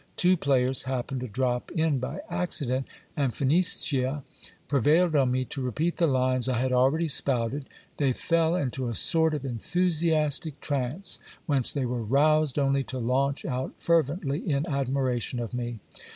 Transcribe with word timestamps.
Two 0.17 0.35
players 0.35 0.81
happened 0.89 1.21
to 1.21 1.27
drop 1.27 1.69
in 1.69 1.99
by 1.99 2.21
accident, 2.27 2.87
and 3.15 3.35
Phenicia 3.35 4.23
prevailed 4.67 5.15
on 5.15 5.29
me 5.29 5.45
to 5.45 5.61
repeat 5.61 5.97
the 5.97 6.07
lines 6.07 6.49
I 6.49 6.57
had 6.57 6.73
already 6.73 7.07
spouted; 7.07 7.67
they 7.97 8.11
fell 8.11 8.55
into 8.55 8.89
a 8.89 8.95
sort 8.95 9.35
of 9.35 9.45
enthusiastic 9.45 10.59
trance, 10.59 11.19
whence 11.45 11.71
they 11.71 11.85
were 11.85 12.01
roused 12.01 12.57
only 12.57 12.83
to 12.85 12.97
launch 12.97 13.45
out 13.45 13.75
fervently 13.77 14.39
in 14.39 14.67
admiration 14.67 15.39
of 15.39 15.53
me. 15.53 15.77